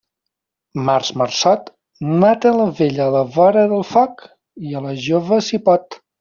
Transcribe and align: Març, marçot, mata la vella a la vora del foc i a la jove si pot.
Març, 0.87 1.11
marçot, 1.21 1.69
mata 2.23 2.55
la 2.61 2.65
vella 2.81 3.07
a 3.09 3.11
la 3.17 3.23
vora 3.37 3.67
del 3.75 3.85
foc 3.93 4.27
i 4.71 4.75
a 4.81 4.83
la 4.89 4.97
jove 5.11 5.41
si 5.51 5.63
pot. 5.71 6.01